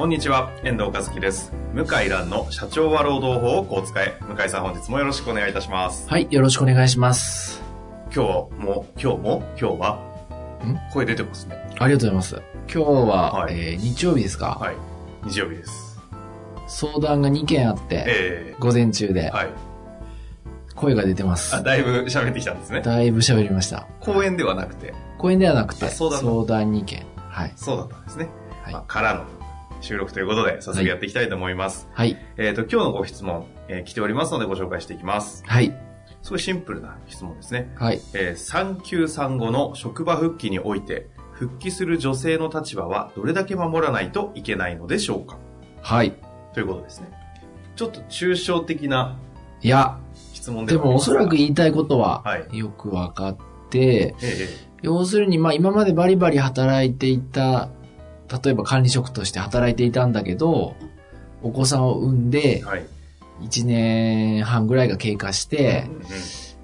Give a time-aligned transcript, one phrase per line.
[0.00, 1.52] こんにちは、遠藤和樹です。
[1.74, 4.18] 向井蘭の社長は労働法をこう使え。
[4.34, 6.08] 向井さん本日もよろしくお願いいたします。
[6.08, 7.62] はい、よろしくお願いします。
[8.06, 9.98] 今日も、今日も、今日は、
[10.64, 10.78] ん？
[10.90, 11.56] 声出てますね。
[11.78, 12.42] ありがとうございます。
[12.72, 14.74] 今日は、はいえー日曜日ですか、はい。
[15.26, 16.00] 日曜日です。
[16.66, 19.50] 相談が2件あって、え午前中ー、ではい。
[20.76, 21.54] 声が出てます。
[21.54, 22.80] あ、だいぶ喋ってきたんですね。
[22.80, 23.86] だいぶ喋りました。
[24.00, 26.08] 公演ではなくて、公演ではなくて、あ相
[26.46, 27.04] 談2件。
[27.28, 27.52] はい。
[27.54, 28.30] そうだったんですね。
[28.62, 29.39] はいまあ、からの
[29.80, 31.88] 収録ということで、早速やっていきたいと思います。
[31.92, 32.16] はい。
[32.36, 35.42] えっ、と、今日のご質問、えー来ておりますのでご紹介していきます。
[35.46, 35.74] はい。
[36.22, 37.72] すごいシンプルな質問ですね。
[37.76, 38.00] はい。
[38.14, 45.38] えー産休産後の職場復帰において、復帰する女性の立場はどれだけ守らないといけないのでしょうか？
[45.80, 46.14] はい。
[46.52, 47.08] ということですね。
[47.76, 49.16] ちょっと抽象的な
[49.62, 49.98] いや、
[50.34, 53.36] 質問ででもおそらく言いたいことははい、よくわかっ
[53.70, 57.68] て、ええ要するに、まあ今までバリバリ働いていた、
[58.44, 60.76] 例えば管理職として働いていたんだけど、
[61.42, 62.86] お子さんを産んえでえ、はい。
[63.42, 65.88] 1年半ぐらいが経過して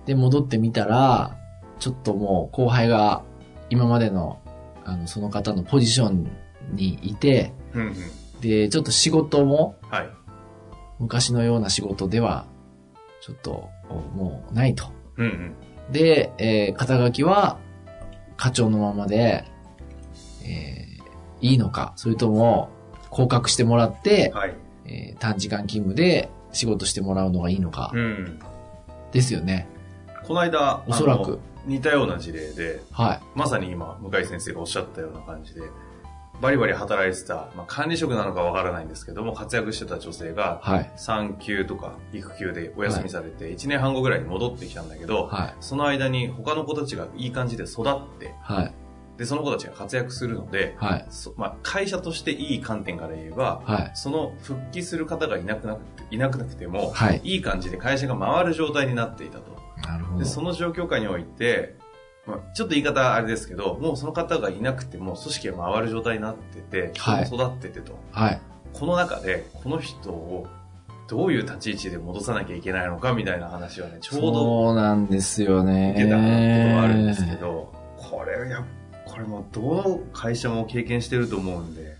[0.05, 1.37] で、戻ってみたら、
[1.78, 3.22] ちょっともう後輩が
[3.70, 4.39] 今までの、
[4.84, 6.31] あの、その方のポジション
[6.72, 7.53] にいて、
[8.41, 10.11] で、ちょっと仕事もはい。
[10.98, 12.47] 昔のような仕事では、
[13.20, 13.69] ちょっと
[14.14, 14.84] もうないと。
[15.91, 17.59] で、えー肩書きは
[18.37, 19.44] 課長のままで、
[20.44, 20.85] えー
[21.40, 22.70] いいのか、それとも
[23.10, 24.54] 降格してもらって、はい。
[24.86, 28.38] えー短時間勤務で仕事してもらうのがいいのか、うん。
[29.12, 29.69] ですよね。
[30.26, 33.20] この間、おそらく似たような事例で、はい。
[33.34, 35.62] まさに今、向井先生がおっしゃったような感じで、
[36.41, 40.92] バリバリ働いてた、まあ、管理職なのかわからないんですけども、活躍してた女性が、はい。
[40.96, 45.54] 産休とか育休でお休みされて、1年半後ぐらいに戻ってきたんだけど、はい。
[45.60, 48.72] その間に他の子たちがいい感じで育って、はい。
[49.16, 51.06] で、その子たちが活躍するので、はい。
[51.10, 53.91] そまあ、会社としていい観点から言えば、はい。
[53.94, 57.21] その復帰する方がいなくなくて、いなくなくても、はい。
[57.25, 59.56] いい感じで会社が回る状態になっていたと。
[59.76, 60.25] で、なるほど。
[60.25, 61.76] その状況下において、
[62.26, 67.99] まあ、ちょっと言い方あれですけど、もうその方がいなくても組織が回る状態になってて、はい人も育っててと。
[68.12, 68.41] はい。
[68.72, 70.47] この中で、この人を
[71.09, 75.94] どういう立ち位置で戻さなきゃいけないのかみたいな話はね、ちょうどそうなんですよね。
[75.97, 78.65] 受けたことがあるんですけど、これや、
[79.16, 81.97] これもどの会社も経験してると思うんで、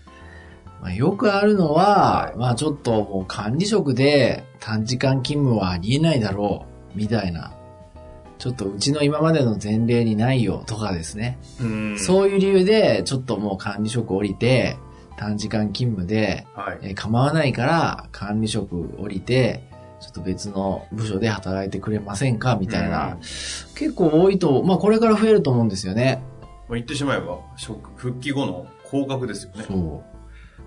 [0.79, 7.53] まあ、よくあるのは、はいまあちょっともう管理職で短時間勤務はありえないだろう、みたいな。
[8.37, 11.39] ちょっとうちの今までの前例にないよとかですね。
[11.59, 14.77] うんそういう理由で、ちょっともう管理職降りて、
[15.17, 16.79] 短時間勤務で、はい。
[16.83, 19.63] えー構わないから管理職降りて、
[19.99, 23.13] ちょっと別の部署で働いてくれませんかみたいな。
[23.13, 23.19] うん
[23.73, 26.21] 結構多いと、まあこれから増えると思うんですよね。
[26.67, 29.65] まあ、言ってしまえば、職復帰後の降格ですよね。
[29.67, 30.17] そう。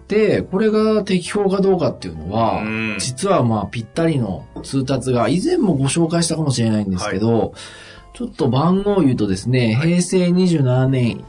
[0.09, 7.55] で、これが適法かどうかっていうのは、うん実はまあぴったりの通達が以前もご紹介したかもしれないんですけど、
[8.15, 11.25] ちょっと番号を言うとですね、はい平成27年、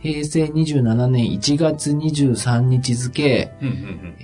[0.00, 4.22] 平成27年1月23日付、うんうんえ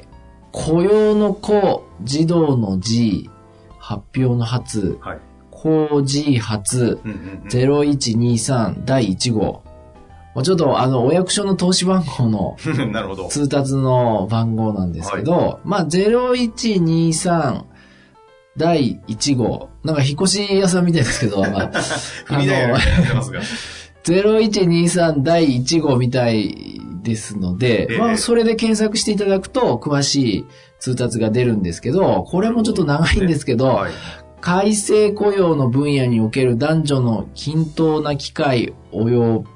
[0.00, 0.12] ー
[0.52, 3.30] 雇用の子、児童の G、
[3.78, 5.18] 発表の初うん。、はい。
[5.62, 9.62] 公 G 初、うんうんうん0123第1号。
[10.34, 12.56] まあちょっとあの、お役所の投資番号の。
[13.30, 17.62] 通達の番号なんですけど、まあ、0123
[18.56, 19.68] 第1号。
[19.84, 21.70] なんか引っ越し屋さんみたいですけど、 まあ、
[22.26, 23.40] 踏み台が出てますが。
[24.04, 30.46] 0123第1号みたいですので、ええまあ、それで検索していただくと、詳しい
[30.80, 33.92] 通達が出るんですけど、これもちょっと長いんですけど、はい。
[34.42, 39.48] 改正雇用の分野における男女の均等な機会及び、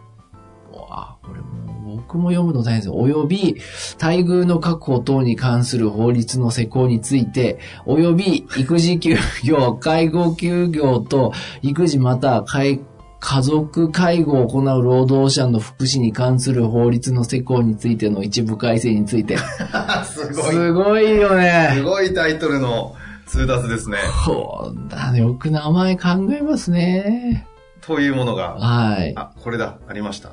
[0.88, 2.94] あ、これもう僕も読むの大変ですよ。
[2.94, 3.56] 及び、
[4.00, 11.32] 待遇の確保等に関する法律の施行について、及び、育児休業、介護休業と、
[11.62, 12.80] 育児または介
[13.18, 19.36] 家族介護を行う労働者の福祉に関する法律の施行についての一部改正について。
[20.06, 20.52] すごい。
[20.52, 21.72] すごいよね。
[21.74, 22.94] すごいタイトルの
[23.26, 23.98] 通達ですね。
[24.24, 27.46] こんな、よく名前考えますね。
[27.80, 29.12] というものが、はい。
[29.16, 30.30] あ、これだ、ありました。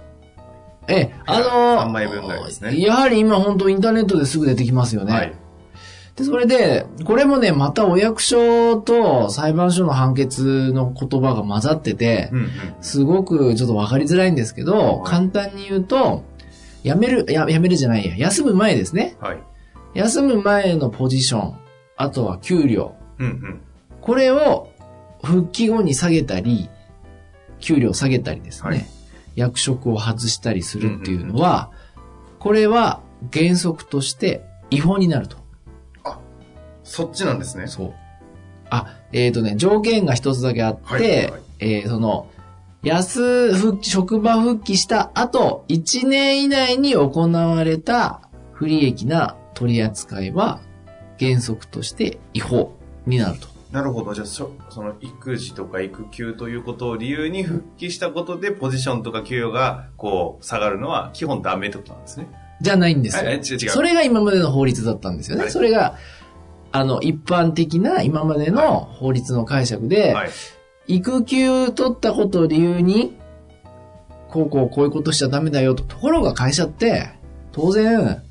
[0.87, 5.13] ええ、あの3枚分ぐらいですねやはり今本当インターネットですぐ出てきますよね。
[5.13, 5.33] はい。
[6.15, 12.49] で、それで、これもね、またお役所と裁判所の判決の言葉が混ざってて、うんうん。
[12.81, 16.23] すごくちょっとわかりづらいんですけど、はい簡単に言うと、
[16.83, 19.15] 辞める、や、辞めるじゃないや、休む前ですね。
[19.19, 19.39] はい。
[19.95, 21.57] 休む前のポジション、
[22.03, 22.95] あとは給料。
[23.19, 23.61] うんうん。
[24.01, 24.69] これを
[25.23, 26.69] 復帰後に下げたり、
[27.59, 28.85] 給料下げたりですね、はい
[29.35, 31.71] 役職を外したりするっていうのは、
[32.37, 33.01] これは
[33.33, 35.37] 原則として違法になると。
[36.83, 37.65] そっちなんですね。
[37.65, 37.93] そう。
[38.69, 42.27] あ、えっ、とね、条件が一つだけあって、はいはいはいえーその、
[42.83, 48.21] 安復帰、職場復帰した後、1年以内に行われた
[48.51, 50.59] 不利益な取り扱いは、
[51.19, 53.47] 原則として違法になると。
[53.71, 54.13] なるほど。
[54.13, 62.27] じゃあ、そその育児とか育休ということを理由に復帰したことで、ポジションとか給与が、こう、下がるのは、基本ダメってことなんですね。
[62.61, 63.23] じゃないんですよ。
[63.29, 63.69] え、え違う違う。
[63.69, 65.43] それが今までの法律だったんですよね。
[65.43, 65.97] はいそれが、
[66.71, 70.29] あの、一般的な今までの法律の解釈で、はい。
[70.87, 73.17] 育休取ったことを理由に、
[74.29, 75.83] こうこうこういうことしちゃダメだよと。
[75.83, 77.09] ところが会社って、
[77.51, 78.23] 当然、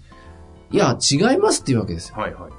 [0.70, 2.17] いや、違いますっていうわけですよ。
[2.17, 2.52] はいはいはい。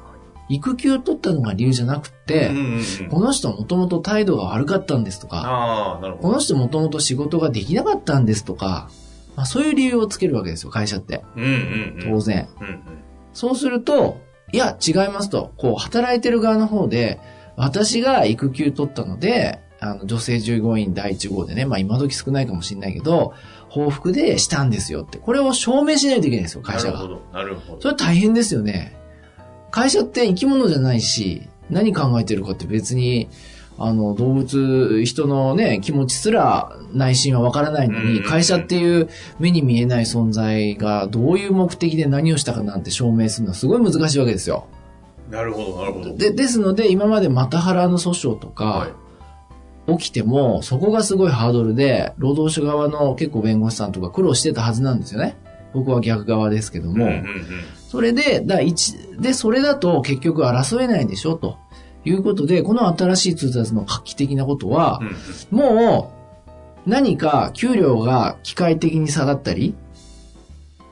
[0.50, 3.10] 育休取ったのが理由じゃなくて、うんうんうん。
[3.10, 6.00] この人もともと態度が悪かったんですとか。
[6.22, 8.90] この人もともと仕事ができなかったんですとか、
[9.36, 11.24] まあそういう理由をつけるわけですよ、会社って。
[11.36, 11.54] うんうんう
[12.08, 12.12] ん。
[12.12, 12.48] 当然。
[12.60, 12.82] うんうん。
[13.34, 14.18] そうすると、
[14.52, 15.52] いや、違いますと。
[15.58, 17.20] こう、働いてる側の方で、
[17.56, 23.34] 私が育休取ったので、あの、女性従業員第1号でね、まあ今時少ないかもしれないけど、
[23.70, 25.18] 報復でしたんですよって。
[25.18, 27.00] これを証明しないといけないんですよ、会社が。
[27.00, 27.22] なるほど。
[27.34, 27.82] なるほど。
[27.82, 28.96] それ大変ですよね。
[29.74, 33.28] 会社って生き物じゃないし、何考えてるかって別に、
[33.80, 39.10] あの、動物、人のね、気持ちすら内心はわからないのに、うん会社っていう
[39.40, 44.68] 目に見えない存在がどういう目的で何をしたかなんて証明するのはすごい難しいわけですよ。
[45.32, 46.18] なるほど、なるほど。
[46.18, 48.88] で、ですので、今までマタハラの訴訟とはか、
[49.88, 55.36] 起きても、そこがすごいハードルで、労働者側の結構弁護士さんとか苦労してたはずなんですよね。
[55.74, 56.94] 僕は逆側ですけどい。
[56.94, 57.06] も。
[57.06, 57.24] うんうんうん。
[57.94, 61.60] それで、だ一で、それだと結局争えないでしょ、と
[62.06, 66.12] いうことで、この新しい通達の画期的なことはう、んうんも
[66.88, 69.76] う、何か給料が機械的に下がったり、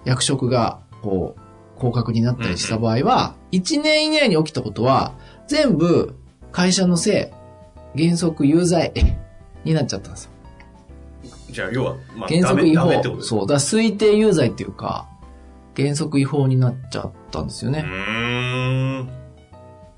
[0.05, 5.15] 役職が、こう、降格になったりした場合は、1年以内に起きたことは、
[5.47, 6.13] 全部、
[6.51, 7.33] 会社のせ
[7.97, 8.93] い、原則有罪
[9.65, 10.31] になっちゃったんですよ。
[11.49, 13.21] じゃあ、要は、まあ、原則違法。
[13.21, 13.47] そう。
[13.47, 15.07] だ推定有罪っていうか、
[15.75, 17.85] 原則違法になっちゃったんですよね。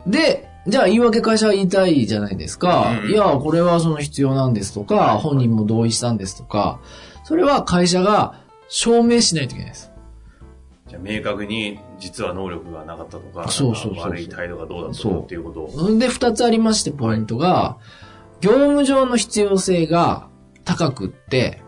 [0.08, 3.00] で、じゃあ言い訳会社は言いたいじゃないですか。
[3.04, 6.80] うんいや、これはその必要なんですとか、はい本人も同意したんですとか、
[7.24, 9.92] それは会社が証明しないといけないです。
[10.88, 15.98] じゃあ、明確に、実は能力がなかったとか、そうそう悪い態度がどうだったとかっていうことを。
[15.98, 17.78] で、二つありまして、ポイントが、
[18.42, 20.28] 業務上の必要性が
[20.66, 21.63] 高くって、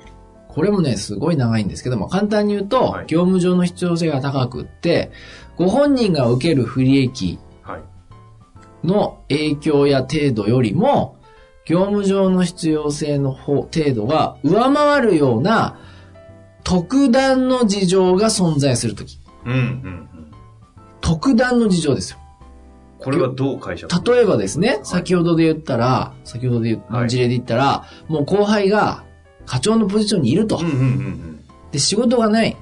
[0.55, 5.11] これもね、すごい長いんですけども、簡単に言うと、はい業務上の必要性が高くって、
[5.57, 8.87] ご本人が受ける不利益はい。
[8.87, 11.17] の影響や程度よりも、
[11.65, 15.79] 業務上の必要性の方程度が上回るような
[16.63, 19.19] 特段の事情が存在するとき。
[19.45, 20.07] うんうんうん。
[21.01, 22.19] 特段の事情ですよ。
[22.99, 24.11] これはどう解釈？
[24.11, 29.03] 例えばですね、先ほどで言ったら、先ほどでの事例で言ったら、もう後輩が
[29.45, 30.57] 課長のポジションにいると。
[30.57, 31.35] うんうんうん
[31.71, 32.55] で、仕事がない。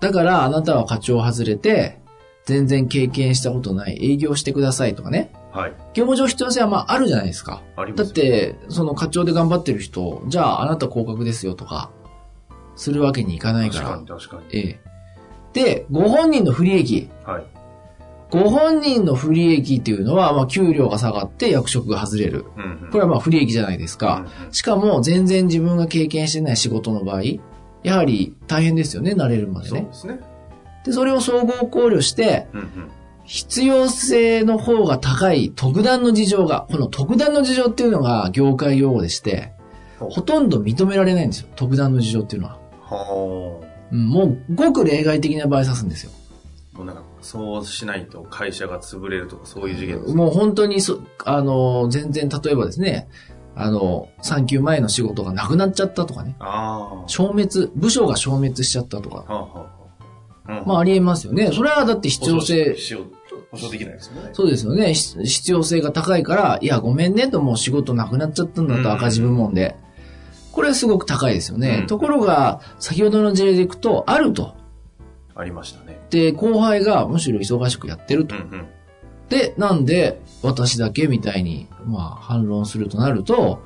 [0.00, 2.00] だから、あなたは課長を外れて、
[2.46, 5.32] 全然経験したことない営業してくださいとかね。
[5.52, 5.60] うん。
[5.60, 5.70] はい。
[5.92, 7.62] 業務上必要性はまああるじゃないですか。
[7.76, 11.90] ありますだって、その課長で頑張ってる人、じゃああなた降格ですよとか、
[12.76, 14.20] するわけにいかないから確かに。
[14.20, 14.58] 確かに。
[14.58, 14.80] ええ。
[15.52, 17.10] で、ご本人の不利益。
[17.24, 17.44] はい。
[18.30, 22.44] ご本人の不利益っていうのは、まあ給料が下がって役職が外れる。
[22.90, 24.26] これはまあ不利益じゃないですか。
[24.52, 27.22] しかも全然自分が経験してない仕事の場合、
[27.82, 30.18] やはり大変ですよね、慣れるまでねそうで。
[30.18, 30.20] すね。
[30.84, 32.46] で、それを総合考慮して。
[33.26, 39.52] 必要性の方が高い特段の事情が、この特段の事情っていうのが業界用語でして、
[39.98, 41.48] ほとんど認められないんですよ。
[41.56, 42.58] 特段の事情っていうのは。
[42.82, 43.60] は
[43.92, 46.12] うんもう、ごく例外的な場合指すんですよ。
[46.74, 46.78] あ。
[46.78, 50.14] もうなんか、そうしないと会社が潰れるとかそういう事件ですね。
[50.14, 53.08] もう本当にそ、あの、全然例えばですね、
[53.56, 56.36] あの、産休前の仕事がなくなっちゃったとかね。
[56.38, 59.24] あ消滅、部署が消滅しちゃったとか。
[59.26, 59.34] あ。
[59.34, 59.76] はあはあはあ。
[60.48, 61.50] うんまあありえますよね。
[61.52, 62.76] それはだって必要性、
[63.50, 64.30] 保証できないですよね。
[64.32, 64.94] そうですよね。
[64.94, 69.76] し必要性が高いから、いや、ごめんねともう仕事なくなっちゃったんだうんと赤字部門で。
[70.52, 71.78] これはすごく高いですよね。
[71.80, 74.54] うんところが、先ほどの事例でいくと、あると。
[75.36, 76.00] ありましたね。
[76.10, 78.34] で、後輩がむしろ忙しくやってると。
[78.34, 78.66] うんうん。
[79.28, 83.62] で、なんで私だけみたいに、まあ、反論するとなると、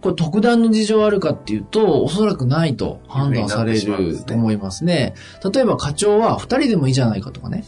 [0.00, 5.14] これ特段の事情あるかっていうと、おそらくないと判断されると思いますね。
[5.52, 7.64] 例えば課長は二人でもいいじゃないかとかね。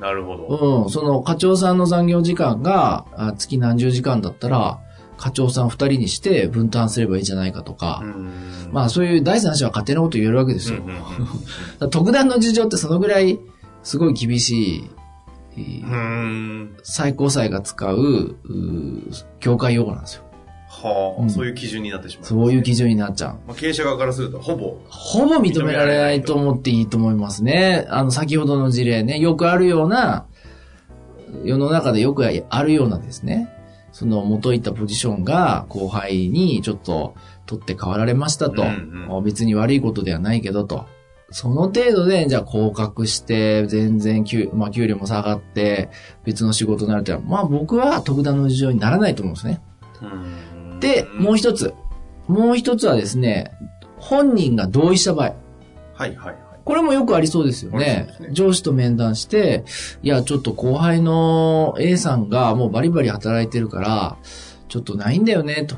[0.00, 0.82] なるほど。
[0.84, 4.80] うん、その課長さんの残業時間があ月何十時間だったら、
[5.16, 8.30] 課長さん二人にして分担すればいいじゃないかとか、うん
[8.72, 10.80] まあそういう第三者は勝手なこと言えるわけですよ。
[11.90, 13.38] 特段の事情ってそのぐらい
[13.82, 14.90] すごい厳しい。
[16.82, 18.36] 最高裁が使う、
[19.40, 20.24] 業界用語なんですよ。
[20.68, 22.26] はあ、うんそういう基準になってしまう。
[22.26, 23.30] そういう基準になっちゃう。
[23.46, 27.86] まあ、経営者側からすると、ほぼ、ほぼ認められないと思っていいと思いますね。
[27.88, 30.26] あの、先ほどの事例ね、よくあるような、
[31.44, 33.48] 世の中でよくあるようなですね、
[33.96, 37.14] その元いたポジションが後輩にちょっと
[37.46, 38.60] 取って代わられましたと。
[38.60, 40.84] うんう別に悪いことではないけどと。
[41.30, 45.88] その程度で、じゃあ降格して、全然給、まあ給料も下がって、
[46.24, 49.62] 別の仕事になるってのは、まあ僕は特段の事情にならないと思うんですね。
[50.02, 51.72] うんで、もう一つ。
[52.28, 53.52] もう一つはですね、
[53.96, 55.34] 本人が同意した場合。
[55.94, 56.36] はいはいはい。
[56.66, 59.64] これもよくありそうですよねね上司と面談して、
[60.02, 64.16] いや、ちょっと後輩の A さんがもうバリバリ働いてるから、
[64.66, 65.76] ちょっとないんだよね、と。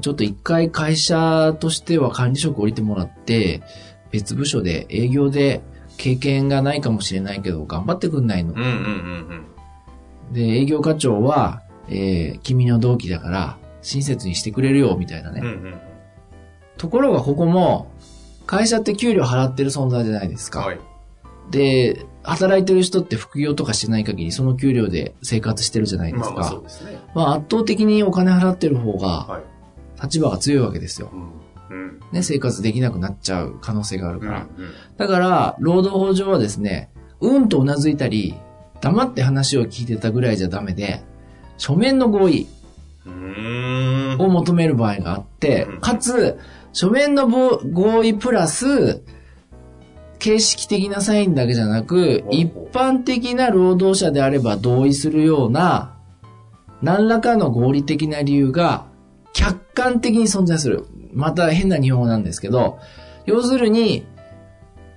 [0.00, 3.62] ちょっと一回会社としては管理職降りてもらって、
[4.10, 5.62] 別部署で営業で
[5.96, 8.60] 経験がないかもしれないけど、頑張ってくんないのうん。
[8.60, 9.46] うんうん
[10.32, 15.40] で、営業課長は、えー君の同期だから、親切にしてくれるよ、みたいなね。
[15.42, 15.46] うん。
[15.46, 15.80] うんうん
[16.76, 17.92] ところがここも、
[18.46, 20.60] 会社って給料払ってる存在じゃないですか。
[20.60, 20.80] はい。
[21.50, 26.34] で、働いてる人って副業とかしてない限り、その給料で生活してるじゃないですか。
[26.34, 26.98] まあね。
[27.14, 29.42] まあ圧倒的にお金払ってる方が、はい。
[30.02, 31.10] 立場が強いわけですよ。
[31.12, 31.76] うん。
[31.76, 32.00] うん。
[32.12, 34.46] ね、生活できなくなっちゃう可能性があるから。
[34.56, 38.34] うんうんだから、労働法上はですね、うんとうなずいたり、
[38.82, 41.02] 黙って話を聞いてたぐらいじゃダメで、
[41.56, 42.46] 書面の合意。
[44.18, 46.38] を求める場合があってうん、かつ、
[46.72, 49.02] 書面のぼ合意プラス、
[50.18, 55.96] 形式的なサインだけじゃなく、一般的な労働者であれば同意するような、
[56.82, 58.86] 何らかの合理的な理由が
[59.32, 60.86] 客観的に存在する。
[61.12, 62.78] また変な日本語なんですけど、
[63.26, 64.06] 要するに、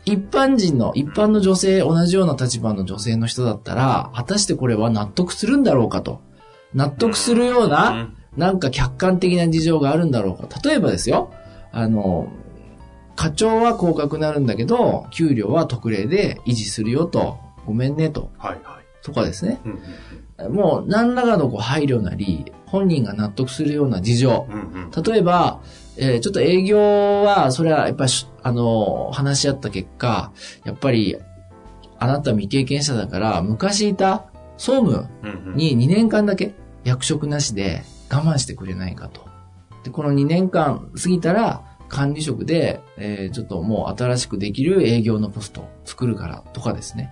[0.06, 6.22] 一般人の、一般の女性、同じような立場の女性の人だったら、果たしてこれは納得するんだろうかと。
[6.74, 10.48] 納得するような、うんなんか客観的な事情があるんだろうか。
[10.68, 11.32] 例えばですよ、
[11.74, 12.32] あの、
[13.16, 17.38] 課長は降格になるんだけど、給料は特例で維持するよと。
[17.66, 18.32] ごめんねと。
[18.38, 19.04] はいはい。
[19.04, 19.60] とかですね。
[19.66, 19.80] うん
[20.50, 24.48] もう何らかのこう配慮なり、本人が納得するような事情。
[24.50, 25.04] うんうん。
[25.04, 25.62] 例えば、
[25.96, 30.32] えーちょっと営業は、それはやっぱりし、あの、話し合った結果、
[30.66, 31.18] やっぱり、
[32.00, 34.26] あなた未経験者だから、昔いた
[34.58, 35.08] 総務。
[35.56, 39.33] に2年間だけ役職なしで我慢してくれないかと。
[39.84, 47.12] で、この2年間過ぎたら管理職で、えーちょっともう新しくできる営業のポストを作るからとかですね。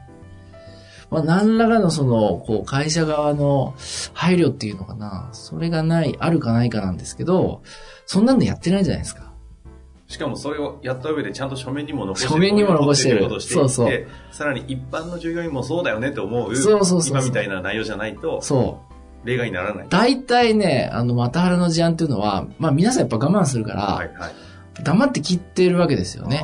[1.09, 3.75] まあ、何らかのその、こう、会社側の
[4.13, 5.27] 配慮っていうのかな。
[5.33, 7.63] それがない、あるかないかなんですけど、
[8.05, 9.31] そんなんでやってないじゃないですか。
[10.11, 18.90] しかもそれをやった上でちゃんと書面にも残して書面にも残してるそうそうさらに一般の従業員もそうだよねって思うそうそうそう今みたいな内容じゃないと、そう。
[19.23, 19.87] 例外にならない。
[19.89, 24.31] 大体ね、あの、またはらの事案っていうのは、まあ皆さんやっぱ我慢するから、はいはい。
[24.83, 26.43] 黙って聞いてるわけですよね。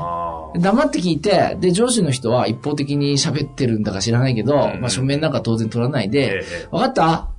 [0.59, 7.29] 黙って聞いて、で、上司の人は一方的に喋ってるんだか知らないけど、うんまあ書面なんか当然取らないえで、えわかった？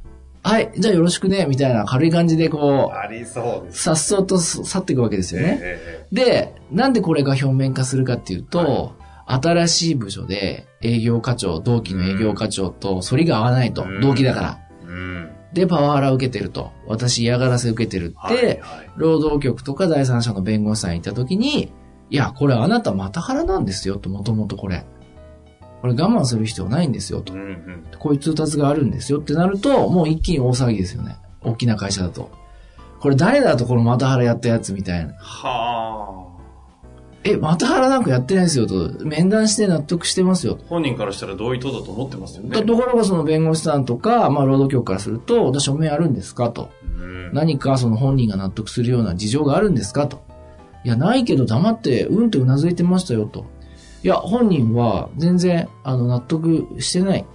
[0.42, 3.83] はい、じゃあよろしくね、みたいな軽い感じでこありそうでう、す。
[3.83, 5.59] さっそうと去っていくわけですよね。
[5.61, 8.95] えで、なんでこれが表面化するかっていうと、
[9.26, 14.59] 新しい部署で営業課長、同期の営業課長と反りが合わないと、うん同期だから。
[14.88, 15.30] えうん。
[15.52, 16.73] で、パワハラ受けてると。
[16.87, 18.61] 私嫌がらせ受けてるって、はいはい
[18.97, 21.73] 労働局とか第三者の弁護士さんに行った時に、
[22.11, 24.85] いや、これあなたまた腹なんですよと、もともとこれ。
[25.80, 27.37] これ我慢する必要ないんですよとう。
[27.37, 27.85] んうん。
[27.99, 31.16] こういう通達があるんですよってなると、もう一気に大騒ぎですよね。
[31.42, 32.30] 大きな会社だと。
[33.00, 35.14] これ誰だとこのまた腹やったやつみたいな。
[35.18, 36.27] はあ。
[37.32, 39.04] え、また腹なんかやってないですよと。
[39.04, 40.64] 面談して納得してますよと。
[40.66, 42.62] 本人からしたら同意等だと思ってますよね。
[42.62, 46.70] ところがその弁護士さんとか、まあ労働局からすると、私書面あるんですかと。
[46.82, 50.25] うん何かその本人が納得するような事情があるんですかと。
[50.85, 53.47] いや、ないけど黙って、うんってうなずいてましたよと。
[54.02, 57.26] いや、本人は全然、あの、納得してない。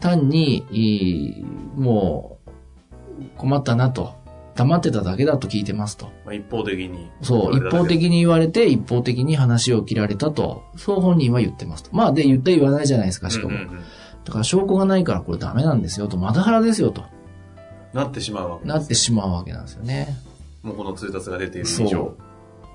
[0.00, 1.44] 単に、
[1.76, 4.14] もう、困ったなと
[4.54, 6.06] 黙ってただけだと聞いてますと。
[6.24, 7.10] まあ、一方的に。
[7.22, 11.90] そう、一方的に言われて、一方的に話を切られたと、そう本人は言ってますと。
[11.92, 13.54] まあ、で、言った言わないじゃないですか、しかも。
[13.54, 13.80] うんうんうん
[14.24, 17.04] だから証拠がないからこれダメなんですよと、マダハラですよと、
[17.92, 20.16] なってしまうわけなってしまうわけなんですよね。
[20.62, 22.16] もうこの通達が出ている以そ上う。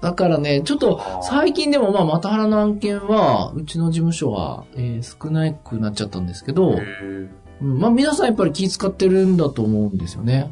[0.01, 6.79] だからね、ちょっと最近でもまあ、マタハラの案件は、うちの事務所は、えー少なくなっちゃったんですけど、
[7.61, 10.51] うんまあ皆さんやっぱり気使ってるんだと思うんですよね。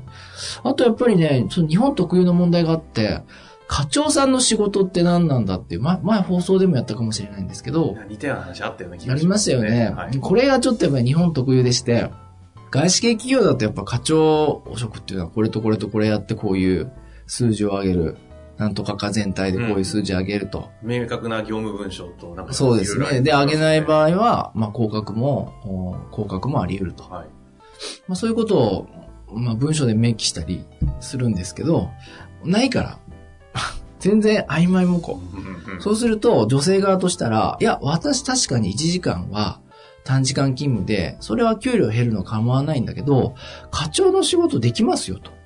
[0.64, 3.22] あとやっぱりね、その日本特有の問題があって、
[3.68, 9.90] 課長さんの仕事って何なんだっていう、ま、前放送でもやったかもしれないんですけど、似たような話あったような気ありましたよね。
[9.90, 10.18] はい。
[10.20, 12.10] これがちょっとやっぱり日本特有でして、
[12.72, 16.92] 外資系企業だとやっぱ課長職っていうのはこれとこれとこれやってこういう
[17.26, 18.18] 数字を上げる。
[18.58, 20.70] なんとかか全体でこういう数字上げると。
[20.82, 23.22] 明確な業務文書と、なんかそうですね。
[23.22, 24.08] で、上げない場合。
[24.08, 27.04] 合は、まあ、降格も、お降格もあり得ると。
[27.04, 27.28] はい。
[28.08, 28.88] まあ、そういうことを、
[29.34, 30.66] まあ、文書で明記したり
[31.00, 31.90] するんですけど、
[32.44, 33.00] ないから。
[34.00, 35.38] 全然曖昧もこう。
[35.38, 39.60] うんうんうんそうすると、女性側としたら、いや、私確かに1時間は
[40.04, 43.36] 短時間勤務で、それは給料減るの構わないんだけど、
[43.70, 45.37] 課長の仕事できますよと。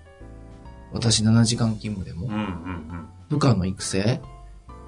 [0.93, 2.33] 私7時間勤務でもうん。
[2.33, 2.43] うんう
[2.97, 4.19] ん部下の育成、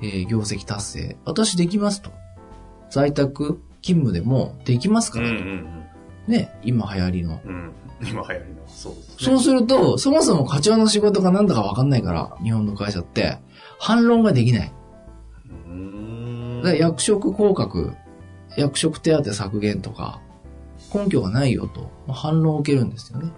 [0.01, 2.11] えー業績達成、私できますと。
[2.89, 5.33] 在宅勤務でもできますからと。
[5.33, 5.83] んうん
[6.27, 7.41] ね、今流行りの。
[7.45, 7.51] うん。
[7.51, 7.71] うん。
[8.01, 8.67] 今流行りの。
[8.67, 9.15] そうですね。
[9.17, 13.39] そうすると、そもそも課長の仕事が何だかわかんないから、日本の会社って、
[13.79, 14.73] 反論ができない。
[16.79, 17.93] 役職降格、
[18.57, 20.21] 役職手当削減とか、
[20.93, 23.31] 根拠がないよと、まあ反論を受けるんですよね。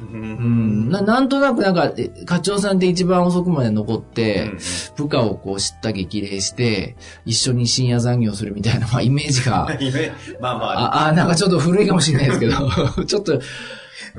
[0.00, 0.88] ううん。
[0.88, 0.90] ん。
[0.90, 4.58] ななんとなくなんか、え課長さんって一番遅くまで残って、うん
[4.96, 10.80] 部下をこう知った激励して、一緒に深夜残業するみたいな、まあイメージが、 夢まあまあ。
[11.04, 12.54] あ、あ、なんかちょっと古いかもしれないですけど、
[13.06, 13.40] ちょっと、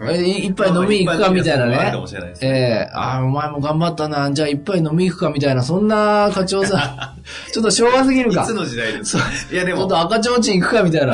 [0.09, 1.91] え一杯飲み行くかみたいなね。
[1.93, 2.33] えね。
[2.41, 8.43] えああ、お前も頑張ったな、じゃあ一杯飲み行くかみたいな、そんな課長さん、 ちょっと昭和すぎるか。
[8.43, 9.23] いつの時代ですか？
[9.51, 9.80] いやでも。
[9.80, 11.13] ちょっ、と赤ちょうちん行くかみたいな。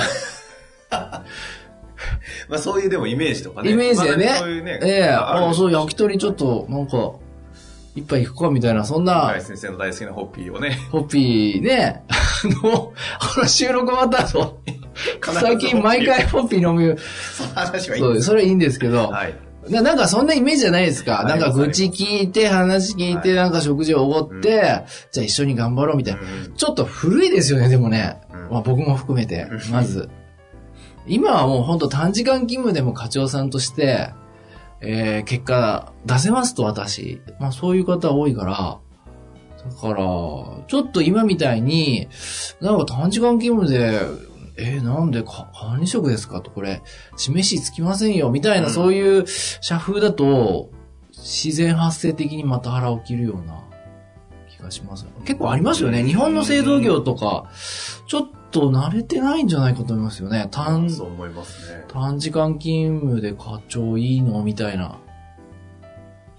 [2.49, 3.71] まあそういうでもイメージとかね。
[3.71, 4.79] イメージでねまあそういうね。
[4.83, 7.13] ええあるああ、そう、焼き鳥ちょっと、なんか、
[7.95, 10.77] 一杯行くかみたいな、そんなはい、、先生の大好きなホッピーをね。
[10.91, 12.93] ホッピーね、あの、こ
[13.37, 14.59] の収録終わった後、
[15.21, 16.97] 最近毎回ホッピー飲む。
[17.33, 18.25] その話はいいそうです。
[18.27, 19.33] それいいんですけど、はい。
[19.69, 21.13] ななんかそんなイメージじゃないですか。
[21.17, 26.21] はいなんか愚痴聞いて、話聞いて、はいなんか食事をおごって、じゃあ一緒に頑張ろうみたいな。
[26.21, 28.17] うんちょっと古いですよね、でもね。
[28.31, 30.09] うんまあ僕も含めてう、んまず。
[31.07, 34.11] 今はもう本当短時間勤務でも課長さんとして、
[34.81, 37.21] えー、結果出せますと私。
[37.39, 38.79] まあそういう方多いから、
[39.69, 42.07] だから、ちょっと今みたいに、
[42.61, 44.01] なんか短時間勤務で、
[44.57, 46.81] えー、なんでか管理職ですかとこれ、
[47.17, 50.69] 示しつきませんよ、みたいな、うんそういう社風だと、
[51.11, 53.63] 自然発生的にまた腹起きるような
[54.49, 55.07] 気がします。
[55.25, 56.03] 結構ありますよね。
[56.03, 57.49] 日本の製造業とか、
[58.07, 58.29] ちょっ
[58.61, 60.47] と慣れてないんじゃないかと思いますよね。
[60.51, 61.85] 短、そう思いますね。
[61.87, 64.97] 短時間勤務で課長いいのみたいな。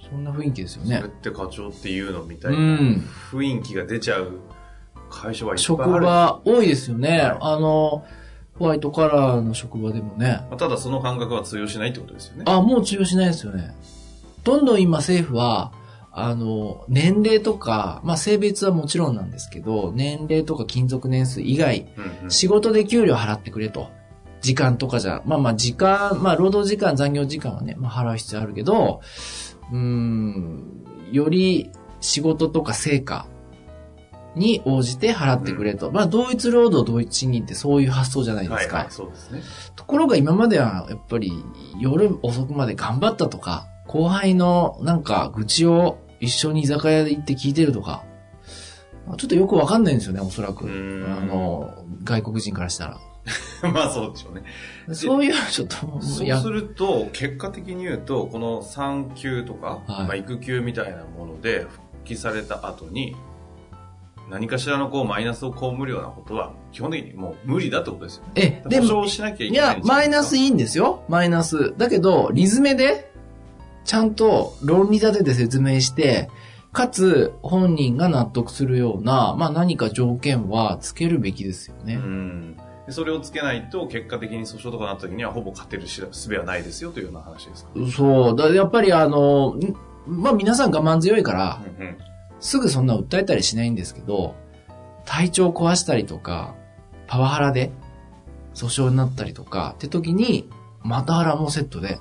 [0.09, 1.11] そんな雰囲気ですよねそれっ。
[1.11, 4.33] て課長っていうのみたういなん雰囲気が出ちゃう
[5.11, 6.05] 会社はいっぱい職ある。
[6.05, 7.19] 場多いですよね。
[7.19, 8.05] はいあの、
[8.59, 10.41] ホワイトカラーの職場でもね。
[10.49, 12.45] まあただその感覚は通用しないってことですよね。
[12.47, 13.75] あ、もう通用しないですよね。
[14.45, 15.73] どんどん今政府は、
[16.19, 23.91] あの、年齢とか、まあ性別はもちろんなんですけど、年齢とか勤続年数以外、うんうん仕事で給料払ってくれと。
[24.41, 29.03] 時間とかじゃ、まあまあ時間、まあ労働時間、残業時間はね、まあ払う必要あるけど、
[29.71, 33.27] うーん、より仕事とか成果
[34.35, 35.93] に応じて払ってくれと。
[35.93, 38.77] まあ同一労働同一賃金ってそういう発想じゃないですか。
[38.77, 39.43] はいはい、そうですね。
[39.77, 41.31] ところが今まではやっぱり
[41.79, 48.05] 夜遅くまで頑張ったとか、後輩のなんか愚痴を一緒に居酒屋で行って聞いてるとか、
[49.17, 50.65] ちょっとよくわかんないんですよね、おそらく。
[50.67, 50.69] あ
[51.25, 52.99] の、外国人からしたら。
[53.73, 54.43] まあそうでしょうね。
[54.95, 55.77] そういう、ちょっと、
[56.25, 63.17] やそうすると、結果的に言うと、この産休とか、はいまあ、育休みたいなもので復帰された後に、
[64.31, 68.63] 何かしらのこうマイナスを被るようなことは、基本的にもう無理だってことですよね。
[68.65, 71.05] え、でも、保証しなきゃいけないいですかマイナスいいんですよ。
[71.09, 71.75] マイナス。
[71.77, 73.13] だけど、リズメで、
[73.87, 76.29] ちゃんと論理立てて説明して、
[76.73, 81.95] かつ、本人が納得するような、まあ何か条件はつけるべきですよね。
[81.95, 82.57] うん。
[82.87, 87.71] でそれをつけないと、結果的に訴訟とかなった時には、ほぼ勝てるし術はないですよというような話ですか？
[87.97, 88.37] そう。
[88.37, 89.75] だやっぱりあの、ん
[90.07, 91.97] まあ皆さん我慢強いから、うんうん
[92.39, 94.35] すぐそんな訴えたりしないんですけど、
[95.07, 96.55] 体調壊したりとか、
[97.07, 97.73] パワハラで
[98.53, 100.47] 訴訟になったりとか、って時に、
[100.83, 101.99] マタハラもセットで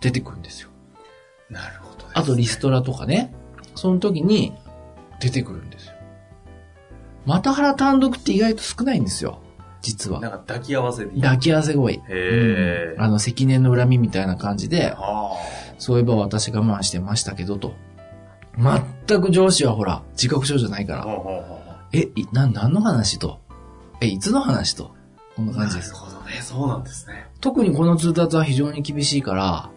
[0.00, 0.70] 出てくるんですよ。
[1.50, 3.32] なるほどですあとリストラとかね。
[3.74, 4.54] その時に
[5.20, 5.92] 出てくるんですよ。
[7.26, 9.40] また原単独って意外と少ないんですよ。
[9.82, 10.20] 実は。
[10.20, 11.22] なんか抱き合わせでいい。
[11.22, 11.94] 抱き合わせが多い。
[11.94, 13.02] へえうん。
[13.02, 15.32] あの、積年の恨みみたいな感じで、あ
[15.78, 17.74] そういえば私我慢してましたけどと。
[19.06, 21.06] 全く上司はほら、自覚症状ないかあ。
[21.06, 21.78] ら。
[21.92, 23.40] え、いな、何の話と？
[24.00, 24.94] え、いつの話と？
[25.36, 26.04] こんなう感じですなる。
[26.06, 26.32] ほどね。
[26.42, 27.28] そうなんですね。
[27.40, 29.70] 特にこの通達は非常に厳しいから、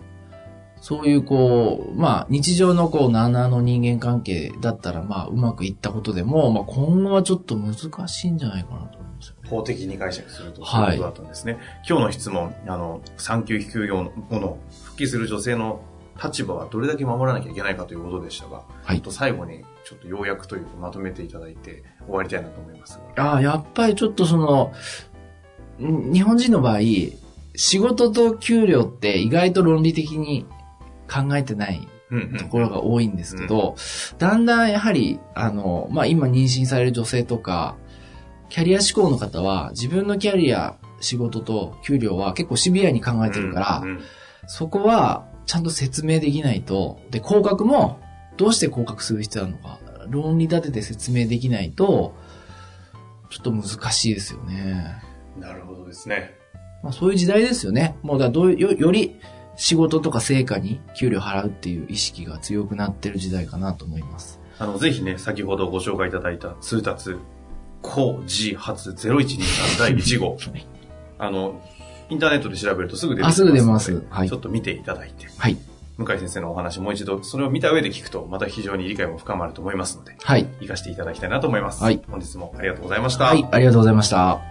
[0.81, 7.75] そういうこう、まあ日常のこう、なの人間関係だったらまあうまくいったことでも、まあ今後はちょっと難
[8.07, 9.49] しいんじゃないかなと思いますよね。
[9.49, 11.59] 法的に解釈すると、そうはいいうことだったんですね。
[11.87, 15.81] 今日の質問、あの、産休休業後の復帰する女性の
[16.21, 23.33] 立場はどれだけ守らなきゃいけないかということでしたが、はいちょっと最後にちょっと要約というかまとめていただいて終わりたいなと思いますが。
[23.33, 24.71] ああ、やっぱりちょっとその、
[25.79, 26.79] ん日本人の場合、
[27.55, 30.45] 仕事と給料って意外と論理的に
[31.11, 31.87] 考えてない
[32.39, 33.75] ところが多いんですけど、
[34.17, 37.75] だんだんやはり、あの、まあ、今妊娠される女性とか、
[38.49, 43.83] キャリア志向の方は自分のキャリア、仕事と給料は結構シビアに考えてるから、
[44.47, 47.99] そこはちゃんと説明できないと、で、降格も
[48.37, 52.15] どうして降格する必要あるのか、論理立てて説明できないと、
[53.29, 55.01] ちょっと難しいですよね。
[55.39, 56.35] なるほどですね。
[56.83, 57.95] まあそういう時代ですよね。
[58.01, 59.19] もうだどうよ、より
[59.61, 64.39] 仕事とか成果に給料払うっていう意識が強くなってる時代かなと思います。
[64.57, 67.15] あの、ぜひね、先ほどご紹介いただいた通達、
[67.83, 70.35] 高 G 発0123第1号。
[71.19, 71.61] あの、
[72.09, 74.03] インターネットで調べるとすぐ出てきあ、すぐ出ます。
[74.09, 74.37] はいちょ。
[74.39, 75.55] っと見ていただいて、はい。
[75.95, 80.45] 向井先生のお話もう一度、それを見た上で聞くと、また非常に理解も深まると思いますので、はい。
[80.45, 81.83] 活かしていただきたいなと思います。
[81.83, 83.25] はい本日もありがとうございました。
[83.25, 83.47] はい。
[83.51, 84.50] ありがとうございました。